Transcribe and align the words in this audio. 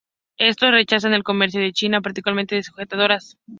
Estos, 0.39 0.71
rechazan 0.71 1.13
el 1.13 1.21
comercio 1.23 1.61
con 1.61 1.71
China, 1.73 2.01
particularmente 2.01 2.55
de 2.55 2.63
sujetadores. 2.63 3.37